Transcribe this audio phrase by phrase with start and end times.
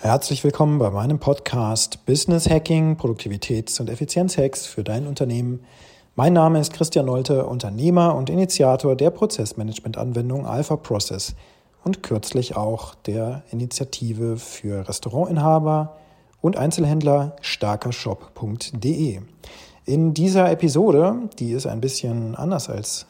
[0.00, 5.64] Herzlich willkommen bei meinem Podcast Business Hacking, Produktivitäts- und Effizienzhacks für dein Unternehmen.
[6.14, 11.34] Mein Name ist Christian Nolte, Unternehmer und Initiator der Prozessmanagement-Anwendung Alpha Process
[11.82, 15.96] und kürzlich auch der Initiative für Restaurantinhaber
[16.40, 19.20] und Einzelhändler starkershop.de.
[19.84, 23.06] In dieser Episode, die ist ein bisschen anders als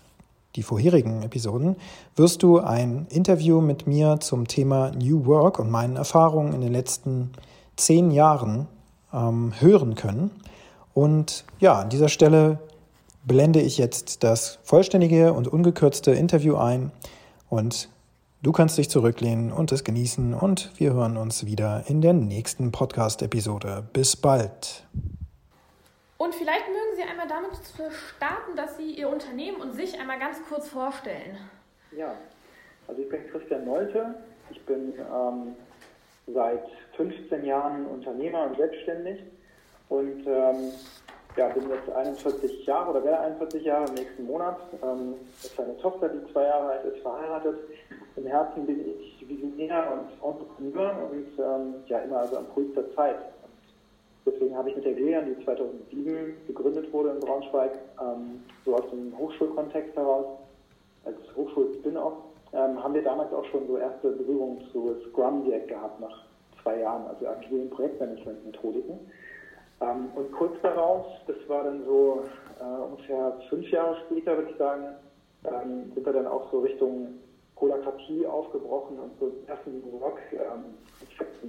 [0.56, 1.76] die vorherigen Episoden,
[2.16, 6.72] wirst du ein Interview mit mir zum Thema New Work und meinen Erfahrungen in den
[6.72, 7.30] letzten
[7.76, 8.66] zehn Jahren
[9.12, 10.30] ähm, hören können.
[10.94, 12.58] Und ja, an dieser Stelle
[13.24, 16.90] blende ich jetzt das vollständige und ungekürzte Interview ein
[17.48, 17.88] und
[18.42, 22.72] du kannst dich zurücklehnen und es genießen und wir hören uns wieder in der nächsten
[22.72, 23.86] Podcast-Episode.
[23.92, 24.86] Bis bald.
[26.18, 27.52] Und vielleicht mögen Sie einmal damit
[27.92, 31.38] starten, dass Sie Ihr Unternehmen und sich einmal ganz kurz vorstellen.
[31.92, 32.16] Ja,
[32.88, 34.14] also ich bin Christian Nolte.
[34.50, 35.54] Ich bin ähm,
[36.26, 36.64] seit
[36.96, 39.22] 15 Jahren Unternehmer und selbstständig
[39.88, 40.72] und ähm,
[41.36, 44.58] ja, bin jetzt 41 Jahre oder werde 41 Jahre im nächsten Monat.
[44.82, 47.58] Ähm, ist eine Tochter, die zwei Jahre alt ist, verheiratet.
[48.16, 52.92] Im Herzen bin ich Visionär und Entrepreneur und ähm, ja immer also am Puls der
[52.96, 53.18] Zeit.
[54.30, 58.88] Deswegen habe ich mit der Glean, die 2007 gegründet wurde in Braunschweig, ähm, so aus
[58.90, 60.26] dem Hochschulkontext heraus,
[61.04, 62.14] als Hochschul-Spin-Off,
[62.52, 66.24] ähm, haben wir damals auch schon so erste Berührungen zu Scrum direkt gehabt nach
[66.62, 68.98] zwei Jahren, also agilen Projektmanagement-Methodiken.
[69.80, 72.24] Ähm, und kurz darauf, das war dann so
[72.60, 74.84] äh, ungefähr fünf Jahre später, würde ich sagen,
[75.44, 77.14] ähm, sind wir dann auch so Richtung
[77.60, 80.64] Holokratie aufgebrochen und so ersten Rock, ähm,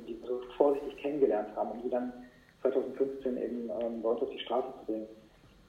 [0.08, 2.14] die wir so vorsichtig kennengelernt haben und die dann
[2.62, 5.08] 2015 eben ähm, bei uns auf die Straße zu bringen.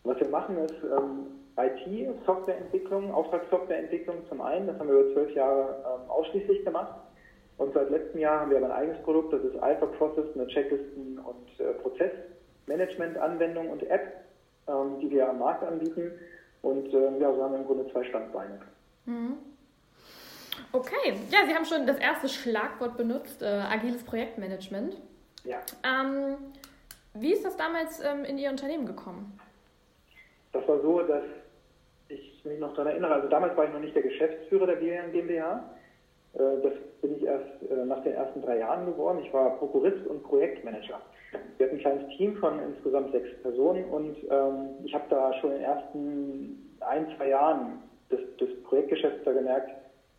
[0.04, 5.34] Was wir machen ist ähm, IT, Softwareentwicklung, Auftragssoftwareentwicklung zum einen, das haben wir über zwölf
[5.34, 6.94] Jahre ähm, ausschließlich gemacht.
[7.58, 10.46] Und seit letztem Jahr haben wir aber ein eigenes Produkt, das ist Alpha Process, eine
[10.46, 14.24] Checklisten- und äh, Prozessmanagement-Anwendung und App,
[14.66, 16.12] ähm, die wir am Markt anbieten.
[16.62, 18.60] Und äh, ja, so haben wir im Grunde zwei Standbeine.
[19.04, 19.36] Mhm.
[20.72, 24.96] Okay, ja, Sie haben schon das erste Schlagwort benutzt, äh, agiles Projektmanagement.
[25.44, 25.58] Ja.
[25.82, 26.36] Ähm,
[27.14, 29.38] wie ist das damals ähm, in Ihr Unternehmen gekommen?
[30.52, 31.24] Das war so, dass
[32.08, 35.64] ich mich noch daran erinnere, also damals war ich noch nicht der Geschäftsführer der GmbH.
[36.34, 39.20] Äh, das bin ich erst äh, nach den ersten drei Jahren geworden.
[39.24, 41.00] Ich war Prokurist und Projektmanager.
[41.56, 45.52] Wir hatten ein kleines Team von insgesamt sechs Personen und ähm, ich habe da schon
[45.52, 49.70] in den ersten ein, zwei Jahren des, des Projektgeschäfts da gemerkt,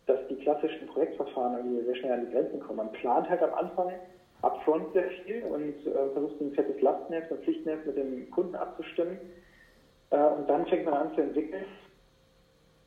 [0.06, 2.78] dass die klassischen Projektverfahren irgendwie sehr schnell an die Grenzen kommen.
[2.78, 3.92] Man plant halt am Anfang
[4.42, 9.18] upfront sehr viel und äh, versucht ein fettes Lastenheft, ein Pflichtenheft mit dem Kunden abzustimmen.
[10.10, 11.64] Äh, und dann fängt man an zu entwickeln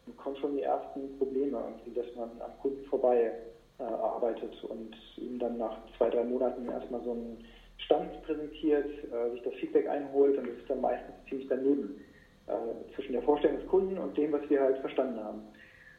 [0.05, 1.61] und kommen schon die ersten Probleme,
[1.95, 3.31] dass man am Kunden vorbei
[3.79, 7.43] äh, arbeitet und ihm dann nach zwei, drei Monaten erstmal so einen
[7.77, 11.99] Stand präsentiert, äh, sich das Feedback einholt und das ist dann meistens ziemlich daneben
[12.47, 15.41] äh, zwischen der Vorstellung des Kunden und dem, was wir halt verstanden haben.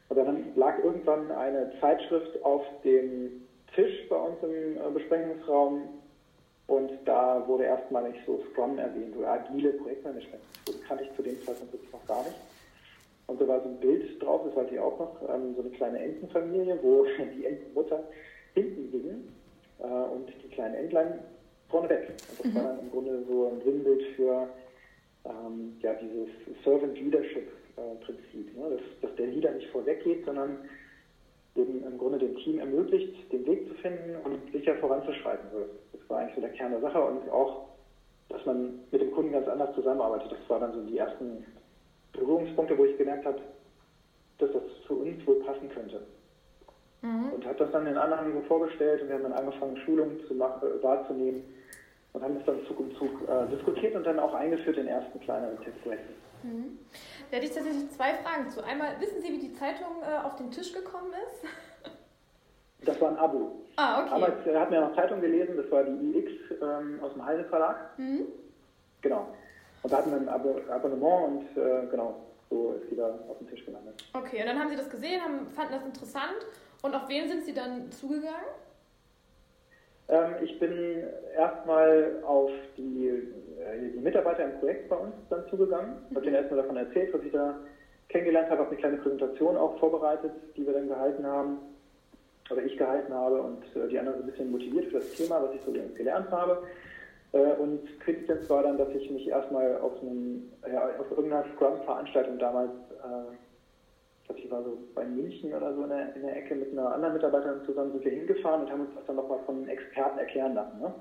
[0.09, 5.83] Und dann lag irgendwann eine Zeitschrift auf dem Tisch bei uns im äh, Besprechungsraum
[6.65, 10.41] und da wurde erstmal nicht so Scrum erwähnt oder agile Projektmanagement.
[10.65, 12.35] Das kannte ich zu dem Zeitpunkt wirklich noch gar nicht.
[13.27, 15.69] Und da war so ein Bild drauf, das weiß ich auch noch, ähm, so eine
[15.71, 17.05] kleine Entenfamilie, wo
[17.37, 18.03] die Entenmutter
[18.55, 19.27] hinten ging
[19.79, 21.19] äh, und die kleinen Entlein
[21.69, 22.09] vorne weg.
[22.09, 22.55] Und das mhm.
[22.55, 24.49] war dann im Grunde so ein Sinnbild für
[25.25, 26.29] ähm, ja, dieses
[26.63, 28.71] Servant Leadership äh, Prinzip, ne?
[28.71, 30.57] dass, dass der Leader nicht vorweggeht, sondern
[31.57, 35.49] eben im Grunde dem Team ermöglicht, den Weg zu finden und sicher voranzuschreiten.
[35.91, 37.67] Das war eigentlich so der Kern der Sache und auch,
[38.29, 40.31] dass man mit dem Kunden ganz anders zusammenarbeitet.
[40.31, 41.45] Das waren dann so die ersten
[42.13, 43.39] Berührungspunkte, wo ich gemerkt habe,
[44.39, 46.01] dass das für uns wohl passen könnte.
[47.01, 47.33] Mhm.
[47.33, 50.33] Und habe das dann den anderen so vorgestellt und wir haben dann angefangen, Schulungen zu
[50.33, 51.43] machen, äh, wahrzunehmen
[52.17, 55.19] und haben das dann Zug um Zug äh, diskutiert und dann auch eingeführt in ersten
[55.19, 56.15] kleineren Testprojekten.
[56.41, 56.79] Mhm.
[57.29, 58.63] Da hätte ich tatsächlich zwei Fragen zu.
[58.63, 61.43] Einmal, wissen Sie, wie die Zeitung äh, auf den Tisch gekommen ist?
[62.85, 63.63] Das war ein Abo.
[63.75, 64.09] Ah, okay.
[64.11, 67.43] Damals äh, hatten wir noch Zeitung gelesen, das war die iX ähm, aus dem Heise
[67.45, 67.97] Verlag.
[67.97, 68.27] Mhm.
[69.01, 69.27] Genau.
[69.81, 72.15] Und da hatten wir ein Abo Abonnement und äh, genau,
[72.51, 73.95] so ist die da auf den Tisch gelandet.
[74.13, 76.37] Okay, und dann haben Sie das gesehen, haben, fanden das interessant.
[76.83, 78.45] Und auf wen sind Sie dann zugegangen?
[80.09, 81.03] Ähm, ich bin
[81.35, 85.95] erstmal auf die, äh, die, Mitarbeiter im Projekt bei uns dann zugegangen.
[86.11, 87.55] Habe denen erstmal davon erzählt, was ich da
[88.09, 91.57] kennengelernt habe, habe eine kleine Präsentation auch vorbereitet, die wir dann gehalten haben,
[92.49, 95.53] oder ich gehalten habe und äh, die anderen ein bisschen motiviert für das Thema, was
[95.53, 96.63] ich so gelernt habe.
[97.33, 102.39] Äh, und Quintessenz war dann, dass ich mich erstmal auf, einem, ja, auf irgendeiner Scrum-Veranstaltung
[102.39, 102.71] damals
[104.27, 106.93] glaube, ich war so bei München oder so in der, in der Ecke mit einer
[106.93, 110.53] anderen Mitarbeiterin zusammen, sind wir hingefahren und haben uns das dann nochmal von Experten erklären
[110.53, 110.79] lassen.
[110.79, 110.93] Ne?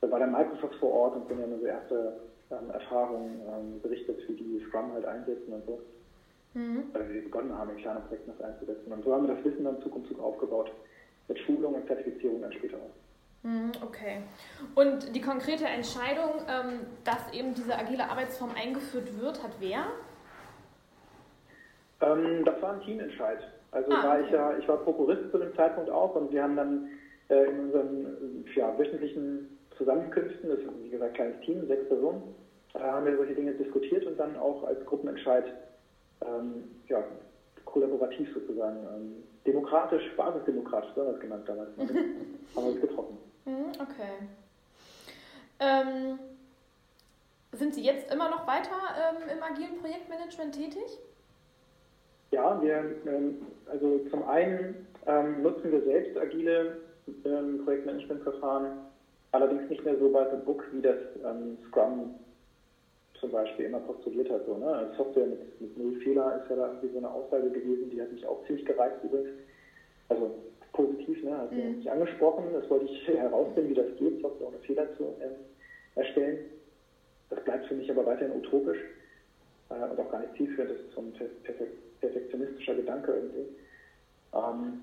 [0.00, 2.20] Da war der Microsoft vor Ort und sind ja nur so erste
[2.50, 5.80] ähm, Erfahrungen ähm, berichtet, wie die Scrum halt einsetzen und so.
[6.54, 6.84] Mhm.
[6.92, 8.92] Weil wir begonnen haben, in kleinen Projekten das einzusetzen.
[8.92, 10.70] Und so haben wir das Wissen dann Zug um Zug aufgebaut.
[11.28, 13.46] Mit Schulung und Zertifizierung dann später auch.
[13.46, 14.22] Mhm, okay.
[14.74, 19.86] Und die konkrete Entscheidung, ähm, dass eben diese agile Arbeitsform eingeführt wird, hat wer?
[22.00, 23.38] Ähm, das war ein Teamentscheid.
[23.72, 26.56] Also ah, war ich ja, ich war Prokurist zu dem Zeitpunkt auch und wir haben
[26.56, 26.88] dann
[27.28, 32.22] äh, in unseren ja, wöchentlichen Zusammenkünften, das ist wie gesagt ein kleines Team, sechs Personen,
[32.74, 35.44] äh, haben wir solche Dinge diskutiert und dann auch als Gruppenentscheid
[36.24, 37.04] ähm, ja,
[37.64, 43.18] kollaborativ sozusagen, ähm, demokratisch, basisdemokratisch, so haben wir es genannt damals, haben wir uns getroffen.
[43.44, 44.28] Mhm, okay.
[45.58, 46.18] Ähm,
[47.52, 50.98] sind Sie jetzt immer noch weiter ähm, im agilen Projektmanagement tätig?
[52.30, 53.36] Ja, wir, ähm,
[53.66, 56.78] also zum einen ähm, nutzen wir selbst agile
[57.24, 58.78] ähm, Projektmanagementverfahren,
[59.32, 62.14] allerdings nicht mehr so bei the book, wie das ähm, Scrum
[63.20, 64.44] zum Beispiel immer postuliert hat.
[64.46, 64.90] So, ne?
[64.96, 68.12] Software mit, mit null Fehler ist ja da irgendwie so eine Aussage gewesen, die hat
[68.12, 69.30] mich auch ziemlich gereizt übrigens.
[70.08, 70.30] Also
[70.72, 71.38] positiv, ne?
[71.38, 71.78] hat mhm.
[71.78, 76.38] mich angesprochen, das wollte ich herausfinden, wie das geht, Software ohne Fehler zu äh, erstellen.
[77.30, 78.78] Das bleibt für mich aber weiterhin utopisch
[79.70, 81.12] äh, und auch gar nicht zielführend, das ist so ein
[81.42, 83.48] perfekt perfektionistischer Gedanke irgendwie.
[84.34, 84.82] Ähm,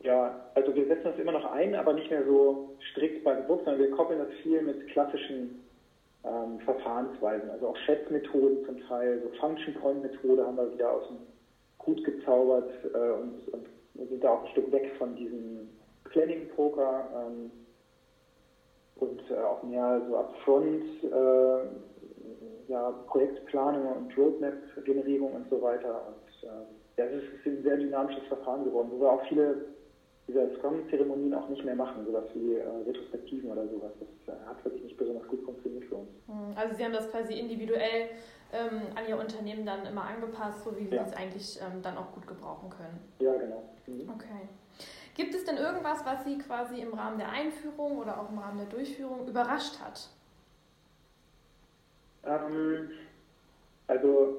[0.00, 3.64] ja, also wir setzen das immer noch ein, aber nicht mehr so strikt bei Geburt,
[3.64, 5.62] sondern wir koppeln das viel mit klassischen
[6.24, 11.06] ähm, Verfahrensweisen, also auch Schätzmethoden zum Teil, so Function Point Methode haben wir wieder aus
[11.08, 11.18] dem
[11.86, 15.68] Hut gezaubert äh, und, und sind da auch ein Stück weg von diesem
[16.04, 17.50] Planning Poker ähm,
[18.96, 21.91] und äh, auch mehr so upfront äh,
[22.68, 26.06] ja, Projektplanung und Roadmap-Generierung und so weiter.
[26.08, 26.62] Und äh,
[26.98, 29.66] ja, das ist ein sehr dynamisches Verfahren geworden, wo wir auch viele
[30.28, 33.92] dieser Scrum-Zeremonien auch nicht mehr machen, sowas wie äh, Retrospektiven oder sowas.
[33.98, 36.10] Das äh, hat wirklich nicht besonders gut funktioniert für uns.
[36.26, 38.10] Hm, also Sie haben das quasi individuell
[38.52, 41.02] ähm, an Ihr Unternehmen dann immer angepasst, so wie Sie ja.
[41.02, 43.00] es eigentlich ähm, dann auch gut gebrauchen können.
[43.18, 43.62] Ja, genau.
[43.86, 44.08] Mhm.
[44.10, 44.48] Okay.
[45.14, 48.58] Gibt es denn irgendwas, was Sie quasi im Rahmen der Einführung oder auch im Rahmen
[48.58, 50.08] der Durchführung überrascht hat?
[52.24, 52.90] Ähm,
[53.86, 54.38] also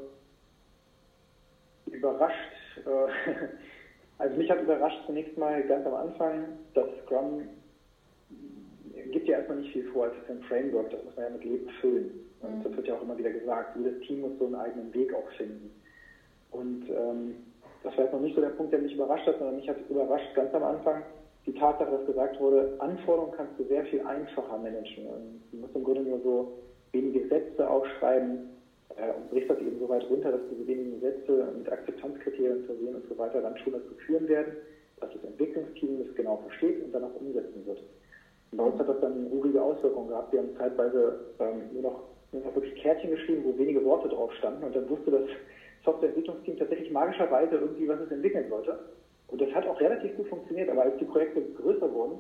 [1.88, 2.54] überrascht,
[2.86, 3.30] äh,
[4.18, 7.44] also mich hat überrascht zunächst mal ganz am Anfang, dass Scrum
[9.12, 11.44] gibt ja erstmal nicht viel vor, es ist ein Framework, das muss man ja mit
[11.44, 12.12] Leben füllen.
[12.42, 12.64] Und mhm.
[12.64, 15.30] das wird ja auch immer wieder gesagt, jedes Team muss so einen eigenen Weg auch
[15.38, 15.72] finden.
[16.52, 17.36] Und ähm,
[17.84, 19.78] das war jetzt noch nicht so der Punkt, der mich überrascht hat, sondern mich hat
[19.90, 21.04] überrascht ganz am Anfang
[21.46, 25.08] die Tatsache, dass gesagt wurde, Anforderungen kannst du sehr viel einfacher managen.
[25.08, 26.54] Und du musst im Grunde nur so
[26.94, 28.50] wenige Sätze aufschreiben
[28.96, 32.96] äh, und brichst das eben so weit runter, dass diese wenigen Sätze mit Akzeptanzkriterien versehen
[32.96, 34.54] und so weiter dann schon dazu führen werden,
[35.00, 37.80] dass das Entwicklungsteam das genau versteht und dann auch umsetzen wird.
[38.52, 40.32] Und bei uns hat das dann urige Auswirkungen gehabt.
[40.32, 44.32] Wir haben zeitweise ähm, nur, noch, nur noch wirklich Kärtchen geschrieben, wo wenige Worte drauf
[44.34, 45.28] standen und dann wusste das
[45.84, 48.80] Softwareentwicklungsteam tatsächlich magischerweise irgendwie, was es entwickeln sollte.
[49.28, 52.20] Und das hat auch relativ gut funktioniert, aber als die Projekte größer wurden,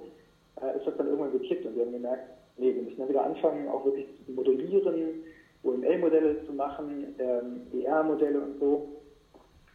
[0.62, 2.24] äh, ist das dann irgendwann gekippt und wir haben gemerkt,
[2.58, 5.24] nee, wir müssen dann wieder anfangen, auch wirklich zu modellieren,
[5.64, 8.90] OML-Modelle zu machen, ähm, ER-Modelle und so.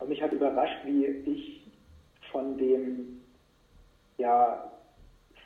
[0.00, 1.66] Und mich hat überrascht, wie ich
[2.30, 3.22] von dem,
[4.18, 4.70] ja,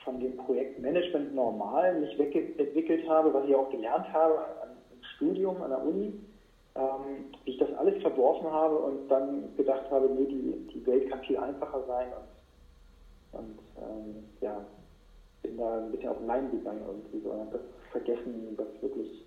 [0.05, 4.45] von dem Projektmanagement normal mich wegentwickelt habe, was ich auch gelernt habe
[4.93, 6.13] im Studium an der Uni,
[6.75, 11.09] ähm, wie ich das alles verworfen habe und dann gedacht habe, nee, die, die Welt
[11.09, 12.09] kann viel einfacher sein
[13.33, 14.65] und, und ähm, ja,
[15.43, 19.27] bin da ein bisschen auf Leim gegangen irgendwie so und das vergessen, was wirklich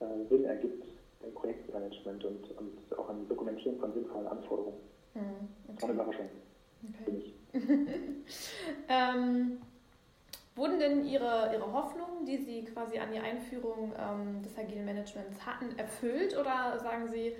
[0.00, 0.84] äh, Sinn ergibt
[1.22, 4.78] im Projektmanagement und, und auch im Dokumentieren von sinnvollen Anforderungen.
[5.14, 5.82] Mhm, okay.
[5.82, 6.28] War eine Überraschung.
[7.02, 7.32] Okay.
[8.88, 9.58] ähm,
[10.54, 15.44] wurden denn Ihre, Ihre Hoffnungen, die Sie quasi an die Einführung ähm, des agilen Managements
[15.46, 17.34] hatten, erfüllt oder sagen Sie,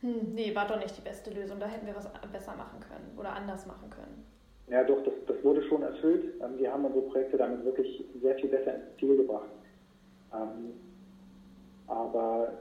[0.00, 3.16] hm, nee, war doch nicht die beste Lösung, da hätten wir was besser machen können
[3.16, 4.24] oder anders machen können?
[4.70, 6.22] Ja, doch, das, das wurde schon erfüllt.
[6.40, 9.50] Ähm, wir haben unsere Projekte damit wirklich sehr viel besser ins Ziel gebracht.
[10.32, 10.74] Ähm,
[11.86, 12.52] aber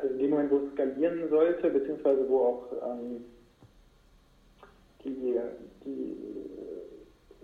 [0.00, 3.24] also in dem Moment, wo es skalieren sollte, beziehungsweise wo auch ähm,
[5.04, 5.38] die,
[5.84, 6.16] die,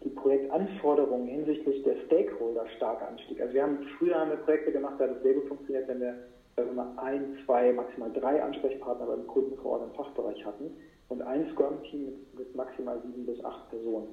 [0.04, 3.40] die Projektanforderungen hinsichtlich der Stakeholder stark anstieg.
[3.40, 6.00] Also wir haben früher haben wir Projekte gemacht, da hat es sehr gut funktioniert, wenn
[6.00, 6.16] wir
[6.56, 10.70] wir ein, zwei, maximal drei Ansprechpartner beim Kunden vor Ort im Fachbereich hatten
[11.08, 14.08] und ein Scrum-Team mit, mit, maximal sieben bis acht Personen.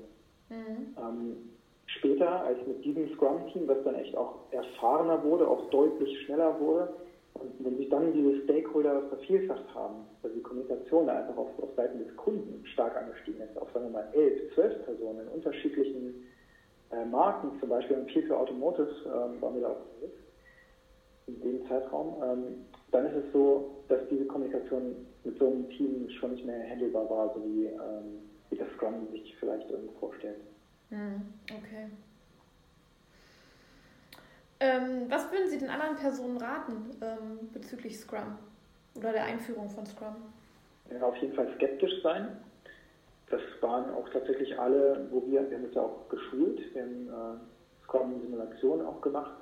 [0.49, 0.95] Mhm.
[0.97, 1.37] Ähm,
[1.85, 6.89] später, als mit diesem Scrum-Team, was dann echt auch erfahrener wurde, auch deutlich schneller wurde,
[7.33, 11.99] Und wenn sich dann diese Stakeholder vervielfacht haben, also die Kommunikation einfach auf, auf Seiten
[11.99, 16.27] des Kunden stark angestiegen ist, auf sagen wir mal elf, zwölf Personen in unterschiedlichen
[16.91, 20.19] äh, Marken, zum Beispiel im viel für Automotive ähm, waren wir da auch unterwegs,
[21.27, 26.09] in dem Zeitraum, ähm, dann ist es so, dass diese Kommunikation mit so einem Team
[26.09, 30.39] schon nicht mehr handelbar war, so wie, ähm, wie das Scrum sich vielleicht irgendwo vorstellt.
[30.89, 31.87] Hm, okay.
[34.59, 38.37] Ähm, was würden Sie den anderen Personen raten ähm, bezüglich Scrum
[38.95, 40.15] oder der Einführung von Scrum?
[40.91, 42.37] Ja, auf jeden Fall skeptisch sein.
[43.29, 47.07] Das waren auch tatsächlich alle, wo wir, wir haben es ja auch geschult, wir haben
[47.07, 49.37] äh, Scrum-Simulationen auch gemacht,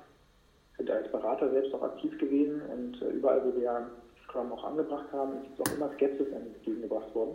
[0.78, 3.90] sind als Berater selbst auch aktiv gewesen und äh, überall, wo wir
[4.30, 7.34] Scrum auch angebracht haben, ist auch immer Skepsis entgegengebracht worden.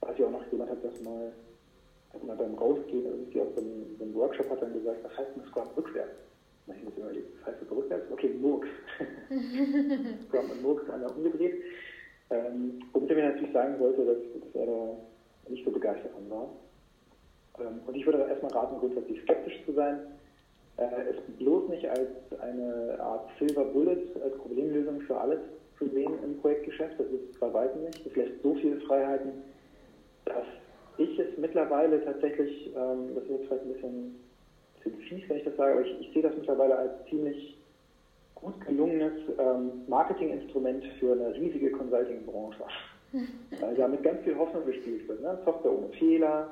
[0.00, 1.32] Weiß ich auch noch, jemand hat das mal,
[2.14, 5.36] hat mal beim Rausgehen irgendwie aus einem, so einem Workshop hat dann gesagt, was heißt
[5.36, 6.14] denn Scrum rückwärts?
[6.66, 8.10] Na, ich muss überlegen, was heißt das rückwärts?
[8.12, 8.68] Okay, Murks.
[10.28, 11.62] Scrum und Murks einmal umgedreht.
[12.30, 14.96] Ähm, womit er mir natürlich sagen wollte, dass, dass er da
[15.48, 16.48] nicht so begeistert von war.
[17.58, 19.98] Ähm, und ich würde erstmal raten, grundsätzlich skeptisch zu sein,
[20.76, 22.08] äh, es bloß nicht als
[22.40, 25.40] eine Art Silver Bullet, als Problemlösung für alles
[25.80, 27.00] zu sehen im Projektgeschäft.
[27.00, 28.06] Das ist bei weitem nicht.
[28.06, 29.32] Das lässt so viele Freiheiten,
[30.26, 30.46] dass
[30.98, 34.20] ich es mittlerweile tatsächlich, ähm, das ist jetzt vielleicht ein bisschen,
[34.76, 37.56] bisschen fies, wenn ich das sage, aber ich, ich sehe das mittlerweile als ziemlich
[38.34, 42.64] gut gelungenes ähm, Marketinginstrument für eine riesige Consulting-Branche.
[43.60, 45.20] Weil da mit ganz viel Hoffnung gespielt wird.
[45.20, 45.38] Ne?
[45.44, 46.48] Software ohne Fehler,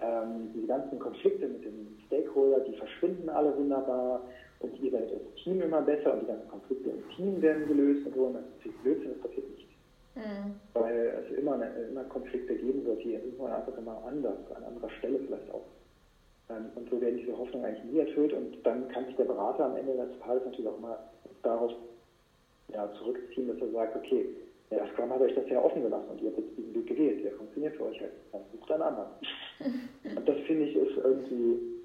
[0.00, 4.22] ähm, die ganzen Konflikte mit den Stakeholdern, die verschwinden alle wunderbar
[4.60, 8.06] und ihr werdet als Team immer besser und die ganzen Konflikte im Team werden gelöst
[8.06, 8.22] und so.
[8.24, 9.68] Und das ist natürlich Blödsinn, das passiert nicht.
[10.16, 10.54] Mhm.
[10.74, 11.54] Weil es immer,
[11.90, 15.66] immer Konflikte geben wird, die irgendwann einfach immer anders, an anderer Stelle vielleicht auch.
[16.50, 19.66] Ähm, und so werden diese Hoffnungen eigentlich nie erfüllt und dann kann sich der Berater
[19.66, 20.98] am Ende des Tages natürlich auch mal
[21.42, 21.72] darauf
[22.72, 24.26] ja, zurückziehen, dass er sagt, okay,
[24.70, 27.24] ja, Scrum hat euch das ja offen gelassen und ihr habt jetzt diesen Weg gewählt,
[27.24, 28.12] der funktioniert für euch halt.
[28.32, 29.08] Dann sucht einen anderen.
[30.16, 31.77] und das finde ich ist irgendwie,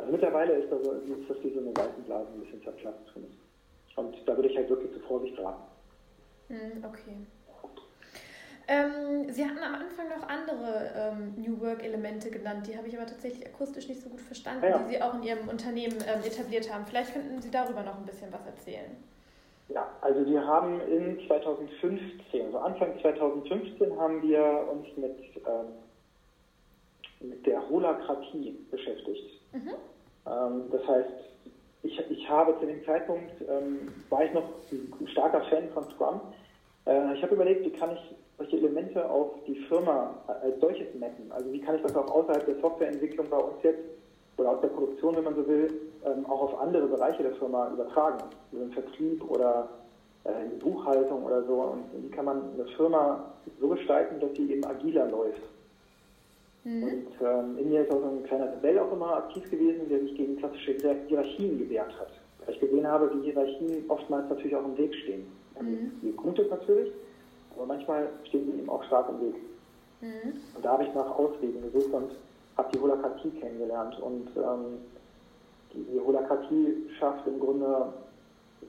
[0.00, 3.38] also mittlerweile ist das, ist das wie so eine Seitenblase ein bisschen zerplatzt für mich.
[3.96, 5.62] Und da würde ich halt wirklich zu Vorsicht raten.
[6.48, 7.16] Hm, okay.
[8.68, 13.06] Ähm, Sie hatten am Anfang noch andere ähm, New Work-Elemente genannt, die habe ich aber
[13.06, 14.78] tatsächlich akustisch nicht so gut verstanden, ja.
[14.78, 16.86] die Sie auch in Ihrem Unternehmen ähm, etabliert haben.
[16.86, 18.96] Vielleicht könnten Sie darüber noch ein bisschen was erzählen.
[19.70, 25.72] Ja, also wir haben in 2015, also Anfang 2015 haben wir uns mit, ähm,
[27.20, 29.40] mit der Holakratie beschäftigt.
[29.52, 29.72] Mhm.
[30.26, 31.10] Ähm, das heißt,
[31.82, 36.20] ich, ich habe zu dem Zeitpunkt, ähm, war ich noch ein starker Fan von Scrum.
[36.86, 41.30] Äh, ich habe überlegt, wie kann ich solche Elemente auf die Firma als solches mappen?
[41.30, 43.84] Also wie kann ich das auch außerhalb der Softwareentwicklung bei uns jetzt
[44.36, 45.68] oder aus der Produktion, wenn man so will,
[46.04, 49.68] ähm, auch auf andere Bereiche der Firma übertragen, also im Vertrieb oder
[50.24, 51.54] äh, in Buchhaltung oder so.
[51.54, 55.42] Und wie kann man eine Firma so gestalten, dass sie eben agiler läuft?
[56.64, 56.82] Mhm.
[56.82, 60.00] Und ähm, in mir ist auch so ein kleiner Rebell auch immer aktiv gewesen, der
[60.00, 60.74] sich gegen klassische
[61.06, 62.10] Hierarchien gewehrt hat.
[62.44, 65.26] Weil ich gesehen habe, wie Hierarchien oftmals natürlich auch im Weg stehen.
[65.60, 65.92] Mhm.
[66.02, 66.92] Die Gutes natürlich,
[67.56, 69.34] aber manchmal stehen sie eben auch stark im Weg.
[70.00, 70.32] Mhm.
[70.54, 72.10] Und da habe ich nach Auswegen gesucht und
[72.56, 73.98] habe die Holakratie kennengelernt.
[74.00, 74.78] Und ähm,
[75.72, 77.92] die, die Holakratie schafft im Grunde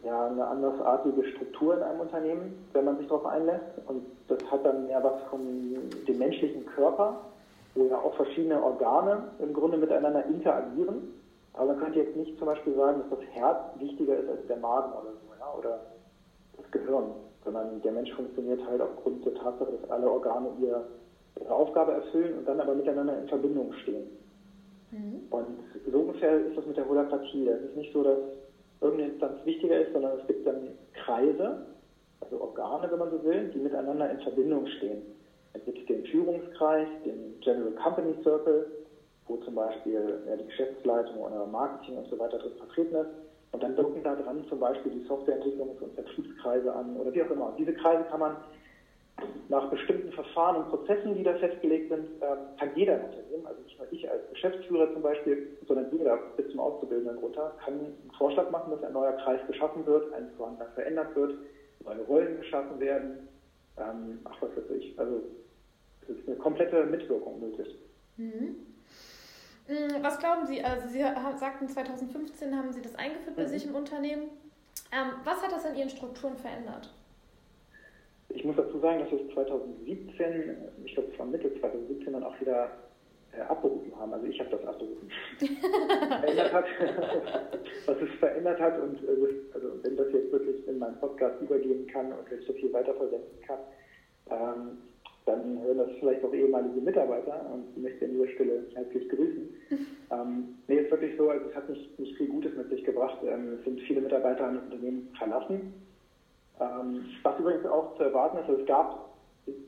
[0.04, 3.66] ja, eine andersartige Struktur in einem Unternehmen, wenn man sich darauf einlässt.
[3.88, 5.42] Und das hat dann mehr was von
[6.08, 7.20] dem menschlichen Körper,
[7.76, 11.14] wo ja auch verschiedene Organe im Grunde miteinander interagieren.
[11.54, 14.58] Aber man könnte jetzt nicht zum Beispiel sagen, dass das Herz wichtiger ist als der
[14.58, 15.80] Magen oder so, ja, oder
[16.58, 17.12] das Gehirn,
[17.44, 20.86] sondern der Mensch funktioniert halt aufgrund der Tatsache, dass alle Organe ihre,
[21.40, 24.08] ihre Aufgabe erfüllen und dann aber miteinander in Verbindung stehen.
[24.92, 25.22] Mhm.
[25.30, 25.60] Und
[25.92, 27.48] so ungefähr ist das mit der Holakratie.
[27.48, 28.18] Es ist nicht so, dass
[28.82, 31.66] irgendeine Instanz wichtiger ist, sondern es gibt dann Kreise,
[32.22, 35.02] also Organe, wenn man so will, die miteinander in Verbindung stehen.
[35.54, 38.66] Es gibt den Führungskreis, den General Company Circle,
[39.28, 43.10] wo zum Beispiel ja, die Geschäftsleitung oder Marketing und so weiter drin vertreten ist.
[43.52, 47.30] Und dann docken da dran zum Beispiel die Softwareentwicklungs- und Vertriebskreise an oder wie auch
[47.30, 47.48] immer.
[47.48, 48.38] Und diese Kreise kann man
[49.50, 53.78] nach bestimmten Verfahren und Prozessen, die da festgelegt sind, ähm, kann jeder Unternehmen, also nicht
[53.78, 58.50] nur ich als Geschäftsführer zum Beispiel, sondern jeder bis zum Auszubildenden runter, kann einen Vorschlag
[58.50, 61.36] machen, dass ein neuer Kreis geschaffen wird, ein vorhandener verändert wird,
[61.84, 63.28] neue Rollen geschaffen werden.
[63.78, 64.98] Ähm, ach, was weiß ich.
[64.98, 65.22] Also,
[66.20, 67.78] ist eine komplette Mitwirkung möglich.
[68.18, 68.56] Mhm.
[69.68, 70.64] Mm, was glauben Sie?
[70.64, 73.48] Also, Sie sagten, 2015 haben Sie das eingeführt bei mhm.
[73.48, 74.30] sich im Unternehmen.
[74.92, 76.94] Ähm, was hat das in Ihren Strukturen verändert?
[78.30, 82.40] Ich muss dazu sagen, dass es 2017, ich glaube es war Mitte 2017 dann auch
[82.40, 82.72] wieder
[83.34, 84.14] äh, abberufen haben.
[84.14, 85.10] Also ich habe das abberufen.
[85.40, 86.66] verändert hat,
[87.86, 91.88] was es verändert hat und äh, also wenn das jetzt wirklich in meinen Podcast übergehen
[91.88, 93.60] kann und ich das hier weiterverwenden kann,
[94.30, 94.78] ähm,
[95.26, 99.50] dann hören das vielleicht auch ehemalige Mitarbeiter und ich möchte an dieser Stelle herzlich grüßen.
[100.12, 103.18] ähm, nee, ist wirklich so, also es hat nicht, nicht viel Gutes mit sich gebracht.
[103.24, 105.74] Ähm, es sind viele Mitarbeiter an das Unternehmen verlassen.
[106.60, 109.12] Ähm, was übrigens auch zu erwarten ist, also es gab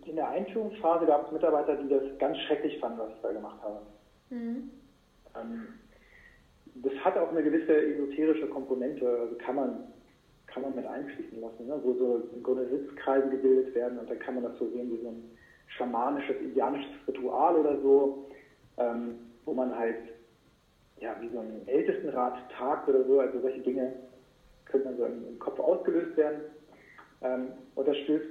[0.06, 3.62] in der Einführungsphase gab es Mitarbeiter, die das ganz schrecklich fanden, was ich da gemacht
[3.64, 3.80] habe.
[4.30, 4.70] Mhm.
[5.36, 5.68] Ähm,
[6.76, 9.84] das hat auch eine gewisse esoterische Komponente, also kann man,
[10.48, 11.80] kann man mit einfließen lassen, ne?
[11.84, 15.02] wo so im Grunde Sitzkreise gebildet werden und dann kann man das so sehen wie
[15.04, 15.33] so ein
[15.78, 18.30] schamanisches, indianisches Ritual oder so,
[18.78, 19.16] ähm,
[19.46, 19.98] wo man halt
[21.00, 23.94] ja, wie so ein Ältestenrat tagt oder so, also solche Dinge
[24.66, 26.42] können dann so im, im Kopf ausgelöst werden.
[27.22, 28.28] Ähm, und das stößt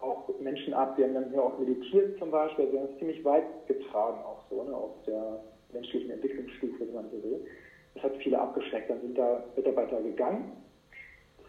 [0.00, 3.24] auch Menschen ab, die haben dann hier auch meditiert zum Beispiel, also haben es ziemlich
[3.24, 5.40] weit getragen auch so, ne, auf der
[5.72, 7.46] menschlichen Entwicklungsstufe, wenn man so will.
[7.94, 10.52] Das hat viele abgeschreckt, dann sind da Mitarbeiter gegangen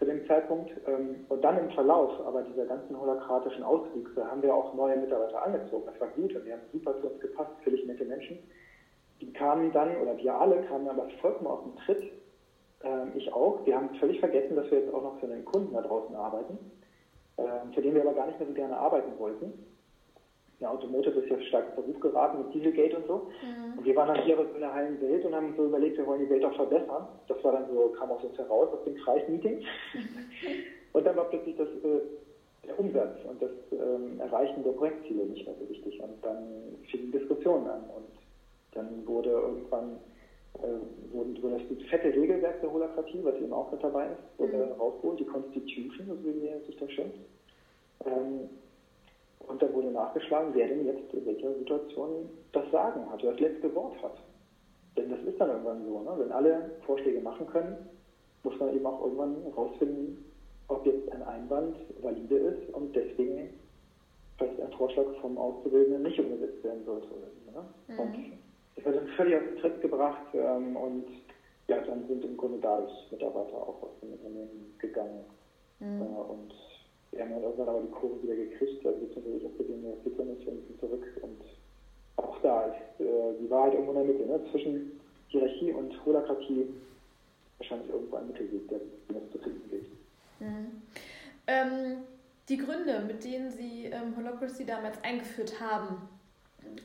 [0.01, 0.72] zu dem Zeitpunkt.
[0.88, 5.46] Ähm, und dann im Verlauf aber dieser ganzen holakratischen Auswüchse haben wir auch neue Mitarbeiter
[5.46, 5.86] angezogen.
[5.86, 8.39] Das war gut und die haben super zu uns gepasst, völlig nette Menschen.
[9.22, 12.03] Die kamen dann, oder wir alle kamen aber vollkommen auf den Tritt.
[12.84, 13.63] Ähm, ich auch.
[13.65, 16.58] Wir haben völlig vergessen, dass wir jetzt auch noch für den Kunden da draußen arbeiten
[17.41, 19.53] ähm, für den wir aber gar nicht mehr so gerne arbeiten wollten.
[20.61, 23.15] Der Automotive ist ja stark in Verruf geraten mit Dieselgate und so.
[23.41, 23.79] Mhm.
[23.79, 26.05] Und wir waren dann hier in der heilen Welt und haben uns so überlegt, wir
[26.05, 27.07] wollen die Welt auch verbessern.
[27.27, 29.63] Das war dann so, kam aus uns heraus aus dem Kreismeeting.
[30.93, 32.01] und dann war plötzlich das, äh,
[32.67, 35.99] der Umsatz und das ähm, Erreichen der Projektziele nicht mehr so wichtig.
[35.99, 38.11] Und dann fingen Diskussionen an und
[38.73, 39.97] dann wurde irgendwann
[40.59, 44.57] äh, wurde, wurde das fette Regelwerk der Holokratie, was eben auch mit dabei ist, wurde
[44.57, 44.79] mhm.
[44.79, 47.19] rausgeholt, die Constitution, so wie sich das schimpft.
[48.05, 48.49] Ähm,
[49.48, 53.39] und da wurde nachgeschlagen, wer denn jetzt in welcher Situation das Sagen hat, wer das
[53.39, 54.17] letzte Wort hat.
[54.98, 56.12] Denn das ist dann irgendwann so, ne?
[56.17, 57.77] wenn alle Vorschläge machen können,
[58.43, 60.25] muss man eben auch irgendwann herausfinden,
[60.67, 63.50] ob jetzt ein Einwand valide ist und deswegen
[64.38, 67.07] vielleicht ein Vorschlag vom Auszubildenden nicht umgesetzt werden sollte.
[67.07, 67.65] Oder so, ne?
[67.88, 68.00] mhm.
[68.00, 68.15] Und
[68.75, 71.05] ich wurde völlig auf den Tritt gebracht ähm, und
[71.67, 75.24] ja, dann sind im Grunde dadurch Mitarbeiter auch aus dem Unternehmen gegangen.
[75.79, 76.01] Mhm.
[76.01, 76.53] Äh, und
[77.11, 79.97] wir haben dann irgendwann aber die Kurve wieder gekriegt, also beziehungsweise ich habe gesehen, wir
[80.01, 81.41] fliegen nicht und zurück und
[82.17, 84.39] auch da ist äh, die Wahrheit irgendwo in der Mitte, ne?
[84.51, 86.67] zwischen Hierarchie und Holakratie
[87.57, 89.85] wahrscheinlich irgendwo ein Mittelweg, der es zu finden gilt.
[90.39, 90.81] Mhm.
[91.47, 91.97] Ähm,
[92.50, 96.09] die Gründe, mit denen Sie ähm, Holocracy damals eingeführt haben,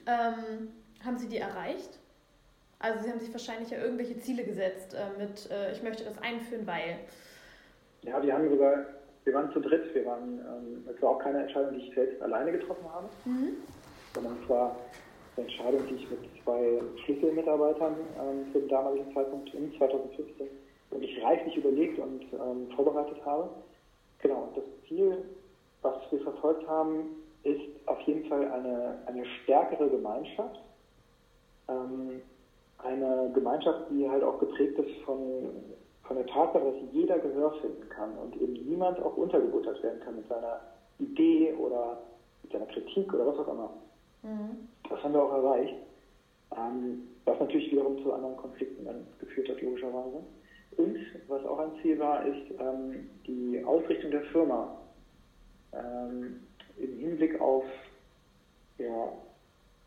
[0.07, 0.69] ähm,
[1.05, 1.99] haben Sie die erreicht?
[2.79, 6.19] Also Sie haben sich wahrscheinlich ja irgendwelche Ziele gesetzt äh, mit, äh, ich möchte das
[6.19, 6.99] einführen, weil.
[8.03, 8.85] Ja, wir haben sogar,
[9.27, 9.93] wir waren zu dritt.
[9.93, 13.57] Wir waren, ähm, es war auch keine Entscheidung, die ich selbst alleine getroffen habe, mhm.
[14.15, 14.77] sondern es war
[15.37, 20.47] eine Entscheidung, die ich mit zwei Schlüsselmitarbeitern ähm, für den damaligen Zeitpunkt in 2015
[20.91, 23.51] wirklich reichlich überlegt und ähm, vorbereitet habe.
[24.21, 25.25] Genau, und das Ziel,
[25.83, 30.61] was wir verfolgt haben, ist auf jeden Fall eine, eine stärkere Gemeinschaft,
[31.69, 32.23] ähm,
[32.79, 35.49] eine Gemeinschaft, die halt auch geprägt ist von,
[36.07, 40.17] von der Tatsache, dass jeder Gehör finden kann und eben niemand auch untergebuttert werden kann
[40.17, 40.61] mit seiner
[40.99, 41.99] Idee oder
[42.43, 43.71] mit seiner Kritik oder was auch immer.
[44.23, 44.69] Mhm.
[44.89, 45.75] Das haben wir auch erreicht.
[46.57, 50.23] Ähm, was natürlich wiederum zu anderen Konflikten dann geführt hat, logischerweise.
[50.77, 54.77] Und was auch ein Ziel war, ist ähm, die Ausrichtung der Firma
[55.73, 56.41] ähm,
[56.77, 57.65] im Hinblick auf,
[58.79, 59.13] ja,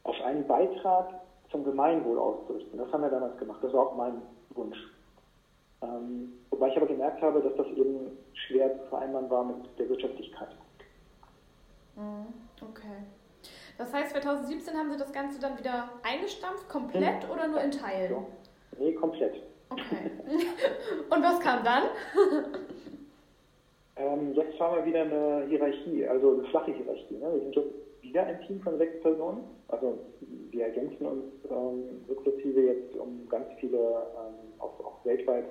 [0.03, 2.77] auf einen Beitrag zum Gemeinwohl auszurichten.
[2.77, 3.63] Das haben wir damals gemacht.
[3.63, 4.21] Das war auch mein
[4.55, 4.77] Wunsch.
[5.81, 9.89] Ähm, wobei ich aber gemerkt habe, dass das eben schwer zu vereinbaren war mit der
[9.89, 10.49] Wirtschaftlichkeit.
[11.95, 12.27] Mhm,
[12.61, 13.03] okay.
[13.77, 18.11] Das heißt, 2017 haben Sie das Ganze dann wieder eingestampft, komplett oder nur in Teilen?
[18.11, 18.25] Ja.
[18.77, 19.41] Nee, komplett.
[19.69, 20.11] Okay.
[21.09, 21.83] Und was kam dann?
[23.95, 27.15] ähm, jetzt haben wir wieder eine Hierarchie, also eine flache Hierarchie.
[27.15, 27.33] Ne?
[27.33, 29.43] Wir sind jetzt wieder ein Team von sechs Personen.
[29.67, 29.99] Also
[30.51, 35.45] wir ergänzen uns ähm, sukzessive jetzt um ganz viele ähm, auch, auch, weltweit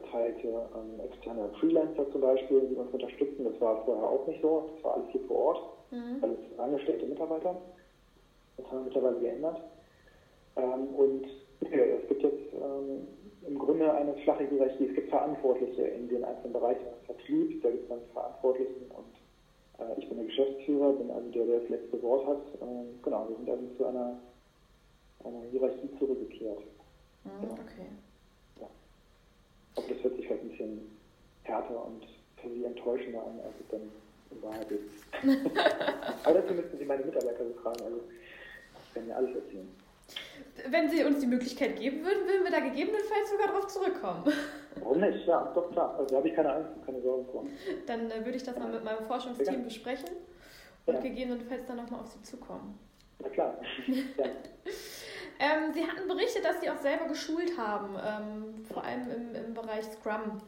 [0.00, 3.44] verteilte ähm, externe Freelancer zum Beispiel, die uns unterstützen.
[3.44, 4.70] Das war vorher auch nicht so.
[4.74, 6.18] Das war alles hier vor Ort, mhm.
[6.22, 7.56] alles angestellte Mitarbeiter.
[8.56, 9.60] Das haben wir mittlerweile geändert.
[10.56, 11.26] Ähm, und
[11.70, 13.08] ja, es gibt jetzt ähm,
[13.46, 14.86] im Grunde eine flache Hierarchie.
[14.88, 16.86] Es gibt Verantwortliche in den einzelnen Bereichen.
[17.06, 21.46] Vertrieb, da gibt es dann Verantwortlichen und äh, ich bin der Geschäftsführer, bin also der,
[21.46, 22.42] der das letzte Wort hat.
[22.60, 24.18] Ähm, genau, wir sind also zu einer,
[25.24, 26.60] einer Hierarchie zurückgekehrt.
[27.24, 27.54] Mhm, genau.
[27.54, 27.86] Okay.
[29.88, 30.96] Das hört sich vielleicht ein bisschen
[31.42, 32.06] härter und
[32.40, 33.80] für Sie enttäuschender an, als es dann
[34.30, 34.84] in Wahrheit ist.
[36.24, 37.84] Aber dazu müssten Sie meine Mitarbeiter befragen.
[37.84, 38.00] Also
[38.86, 39.68] Ich kann mir alles erzählen.
[40.70, 44.24] Wenn Sie uns die Möglichkeit geben würden, würden wir da gegebenenfalls sogar darauf zurückkommen.
[44.80, 45.26] Warum nicht?
[45.26, 45.94] Ja, doch klar.
[45.98, 47.46] Also da habe ich keine Angst und keine Sorgen vor.
[47.86, 50.10] Dann äh, würde ich das mal mit meinem Forschungsteam besprechen
[50.86, 51.00] und ja.
[51.00, 52.78] gegebenenfalls dann nochmal auf Sie zukommen.
[53.20, 53.60] Na klar.
[53.86, 54.24] ja.
[55.38, 59.54] Ähm, Sie hatten berichtet, dass Sie auch selber geschult haben, ähm, vor allem im, im
[59.54, 60.40] Bereich Scrum.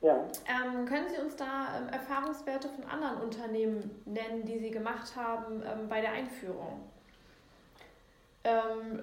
[0.00, 0.16] Ja.
[0.46, 5.62] Ähm, können Sie uns da ähm, Erfahrungswerte von anderen Unternehmen nennen, die Sie gemacht haben
[5.62, 6.82] ähm, bei der Einführung?
[8.44, 9.00] Ähm,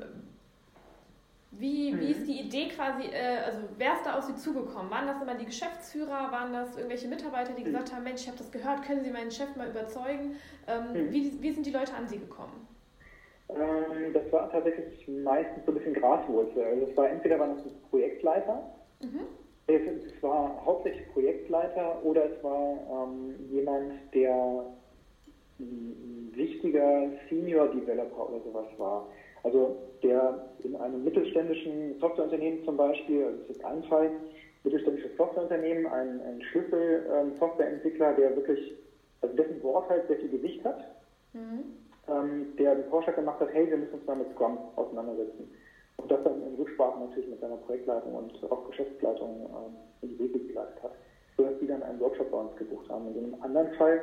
[1.52, 2.26] wie, wie ist mhm.
[2.26, 4.90] die Idee quasi, äh, also wer ist da auf Sie zugekommen?
[4.90, 6.32] Waren das immer die Geschäftsführer?
[6.32, 7.66] Waren das irgendwelche Mitarbeiter, die mhm.
[7.66, 10.38] gesagt haben, Mensch, ich habe das gehört, können Sie meinen Chef mal überzeugen?
[10.68, 11.12] Ähm, mhm.
[11.12, 12.68] wie, wie sind die Leute an Sie gekommen?
[13.56, 16.64] Ähm, das war tatsächlich meistens so ein bisschen Graswurzel.
[16.64, 18.64] Also es war entweder waren das Projektleiter,
[19.02, 19.22] mhm.
[19.68, 24.66] es war hauptsächlich Projektleiter oder es war ähm, jemand, der
[25.60, 29.08] ein wichtiger Senior Developer oder sowas war.
[29.44, 34.12] Also der in einem mittelständischen Softwareunternehmen zum Beispiel, also das ist ein Fall,
[34.64, 38.74] mittelständisches Softwareunternehmen, ein, ein Schlüssel-Softwareentwickler, der wirklich,
[39.22, 40.80] also dessen Wort halt sehr viel Gewicht hat,
[41.34, 41.81] mhm.
[42.12, 45.50] Ähm, der den Vorschlag gemacht hat, hey, wir müssen uns mal mit Scrum auseinandersetzen.
[45.98, 50.20] Und das dann in Rücksprache natürlich mit seiner Projektleitung und auch Geschäftsleitung ähm, in die
[50.20, 50.92] Wege geleitet hat,
[51.38, 53.08] sodass die dann einen Workshop bei uns gebucht haben.
[53.16, 54.02] In einem anderen Fall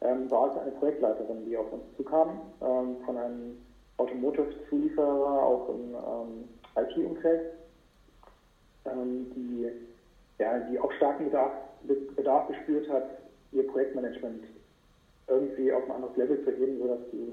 [0.00, 3.56] ähm, war es eine Projektleiterin, die auf uns zukam, ähm, von einem
[3.98, 7.52] Automotive-Zulieferer, auch im ähm, IT-Umfeld,
[8.84, 9.70] ähm, die,
[10.38, 11.52] ja, die auch starken Bedarf,
[12.16, 13.06] Bedarf gespürt hat,
[13.52, 14.42] ihr Projektmanagement
[15.28, 17.32] irgendwie auf ein anderes Level zu heben, sodass die,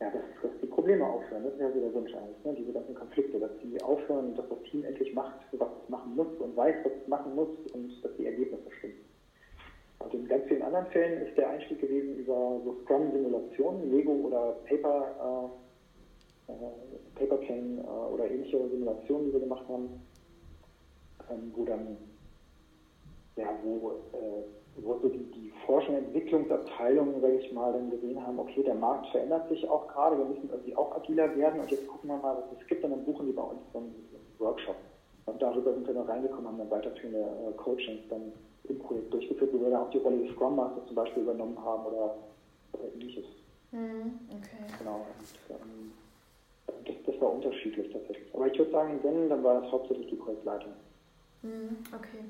[0.00, 1.44] ja, dass, dass die Probleme aufhören.
[1.44, 2.54] Das ist ja so der Wunsch eigentlich, ne?
[2.58, 6.28] diese ganzen Konflikte, dass die aufhören, dass das Team endlich macht, was es machen muss
[6.38, 9.06] und weiß, was es machen muss und dass die Ergebnisse stimmen.
[9.98, 14.56] Und in ganz vielen anderen Fällen ist der Einstieg gewesen über so Scrum-Simulationen, Lego oder
[14.68, 15.50] Paper,
[16.48, 16.54] äh, äh,
[17.16, 19.88] Paperplane äh, oder ähnliche Simulationen, die wir gemacht haben,
[21.30, 21.96] ähm, wo dann,
[23.36, 24.42] ja, wo, äh,
[24.82, 28.74] wo so die, die Forschung- und Entwicklungsabteilungen, sage ich mal, dann gesehen haben, okay, der
[28.74, 32.16] Markt verändert sich auch gerade, wir müssen irgendwie auch agiler werden und jetzt gucken wir
[32.16, 33.94] mal, was es gibt und dann buchen die bei uns so einen
[34.38, 34.76] Workshop.
[35.26, 38.32] Und darüber sind wir dann reingekommen, haben dann weiterführende äh, Coachings dann
[38.68, 41.58] im Projekt durchgeführt, wo wir dann auch die Rolle des Scrum Masters zum Beispiel übernommen
[41.62, 42.16] haben oder,
[42.72, 43.24] oder ähnliches.
[43.72, 44.72] Mhm, okay.
[44.78, 44.96] Genau.
[44.96, 45.92] Und, ähm,
[46.84, 48.32] das, das, war unterschiedlich tatsächlich.
[48.34, 50.72] Aber ich würde sagen, wenn, dann war das hauptsächlich die Projektleitung.
[51.42, 52.24] Mhm, okay.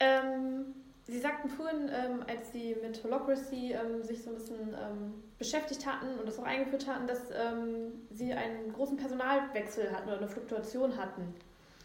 [0.00, 0.74] Ähm,
[1.04, 5.84] Sie sagten vorhin, ähm, als Sie mit Holocracy ähm, sich so ein bisschen ähm, beschäftigt
[5.84, 10.28] hatten und das auch eingeführt hatten, dass ähm, Sie einen großen Personalwechsel hatten oder eine
[10.28, 11.34] Fluktuation hatten.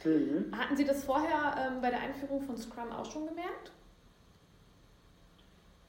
[0.05, 0.55] Mhm.
[0.55, 3.71] Hatten Sie das vorher ähm, bei der Einführung von Scrum auch schon gemerkt?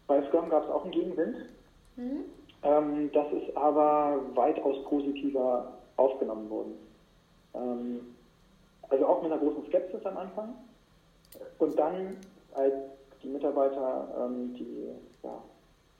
[0.06, 1.36] Bei Scrum gab es auch einen Gegenwind.
[1.96, 2.24] Mhm.
[3.12, 6.72] Das ist aber weitaus positiver aufgenommen worden.
[8.88, 10.54] Also auch mit einer großen Skepsis am Anfang.
[11.58, 12.16] Und dann,
[12.54, 12.74] als
[13.22, 14.88] die Mitarbeiter, ähm, die,
[15.22, 15.42] ja,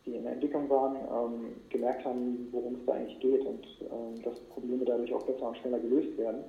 [0.07, 4.23] die in der Entwicklung waren, ähm, gemerkt haben, worum es da eigentlich geht und ähm,
[4.23, 6.45] dass Probleme dadurch auch besser und schneller gelöst werden,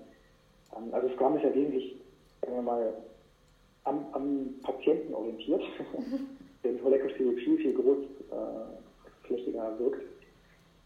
[0.76, 1.96] ähm, also Scrum ist ja wesentlich,
[2.42, 2.94] sagen wir mal,
[3.84, 5.62] am, am Patienten orientiert,
[6.64, 10.02] der in Holacracy viel, viel großflächiger äh, wirkt.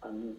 [0.05, 0.37] Ähm,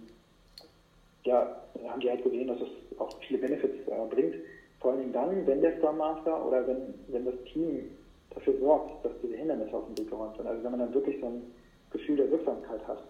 [1.25, 4.35] ja, haben die halt gesehen, dass es auch viele Benefits äh, bringt.
[4.81, 7.91] Vor allem dann, wenn der Scrum Master oder wenn, wenn das Team
[8.35, 10.47] dafür sorgt, dass diese Hindernisse auf den Weg geräumt sind.
[10.47, 11.43] Also wenn man dann wirklich so ein
[11.91, 13.03] Gefühl der Wirksamkeit hat.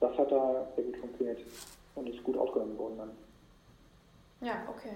[0.00, 1.40] Das hat da sehr gut funktioniert
[1.94, 3.10] und ist gut aufgenommen worden dann.
[4.40, 4.92] Ja, okay.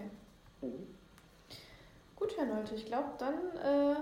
[0.63, 0.87] Mhm.
[2.17, 3.97] Gut, Herr Nolte, ich glaube, dann äh,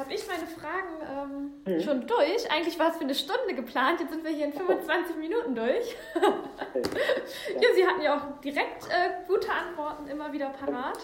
[0.00, 1.80] habe ich meine Fragen ähm, mhm.
[1.80, 2.50] schon durch.
[2.50, 5.18] Eigentlich war es für eine Stunde geplant, jetzt sind wir hier in 25 oh.
[5.18, 5.96] Minuten durch.
[6.16, 7.68] ja.
[7.74, 10.98] Sie hatten ja auch direkt äh, gute Antworten immer wieder parat.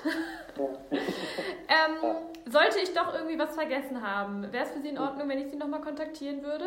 [0.58, 2.16] ähm.
[2.48, 5.50] Sollte ich doch irgendwie was vergessen haben, wäre es für Sie in Ordnung, wenn ich
[5.50, 6.66] Sie nochmal kontaktieren würde?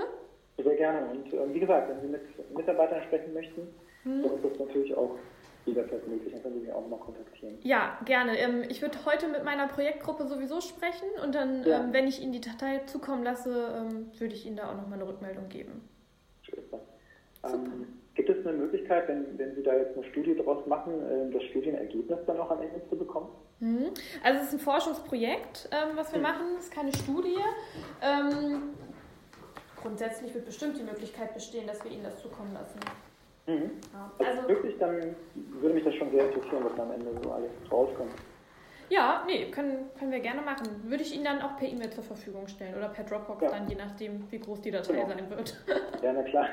[0.57, 1.07] Sehr gerne.
[1.09, 2.21] Und äh, wie gesagt, wenn Sie mit
[2.53, 3.61] Mitarbeitern sprechen möchten,
[4.03, 4.23] hm.
[4.23, 5.15] dann ist das natürlich auch
[5.69, 7.57] jederzeit möglich, dann können Sie mich auch noch kontaktieren.
[7.63, 8.37] Ja, gerne.
[8.37, 11.83] Ähm, ich würde heute mit meiner Projektgruppe sowieso sprechen und dann, ja.
[11.83, 14.99] Ähm, wenn ich Ihnen die Datei zukommen lasse, ähm, würde ich Ihnen da auch nochmal
[14.99, 15.87] eine Rückmeldung geben.
[16.43, 16.79] Super.
[17.45, 21.31] Ähm, gibt es eine Möglichkeit, wenn, wenn Sie da jetzt eine Studie draus machen, äh,
[21.31, 23.29] das Studienergebnis dann auch am Ende zu bekommen?
[23.59, 23.91] Mhm.
[24.23, 26.23] Also es ist ein Forschungsprojekt, was wir mhm.
[26.23, 27.37] machen, es ist keine Studie.
[29.81, 32.79] grundsätzlich wird bestimmt die Möglichkeit bestehen, dass wir Ihnen das zukommen lassen.
[33.49, 33.71] Mhm.
[34.19, 38.13] Also, wirklich, dann würde mich das schon sehr interessieren, was am Ende so alles rauskommt.
[38.89, 40.67] Ja, nee, können, können wir gerne machen.
[40.83, 43.49] Würde ich Ihnen dann auch per E-Mail zur Verfügung stellen oder per Dropbox ja.
[43.49, 45.07] dann, je nachdem, wie groß die Datei genau.
[45.07, 45.63] sein wird.
[46.03, 46.47] Ja, na klar.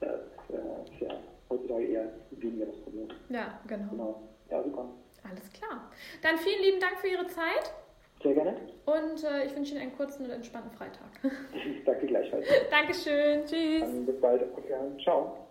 [0.00, 1.16] Das äh, ist ja
[1.48, 3.08] heutzutage eher weniger das Problem.
[3.28, 3.90] Ja, genau.
[3.90, 4.22] Genau.
[4.50, 4.88] Ja, super.
[5.28, 5.90] Alles klar.
[6.22, 7.72] Dann vielen lieben Dank für Ihre Zeit.
[8.22, 8.56] Sehr gerne.
[8.84, 11.08] Und äh, ich wünsche Ihnen einen kurzen und entspannten Freitag.
[11.86, 12.46] Danke gleichfalls.
[12.70, 13.44] Dankeschön.
[13.46, 13.80] Tschüss.
[13.80, 14.42] Dann bis bald.
[15.02, 15.47] Ciao.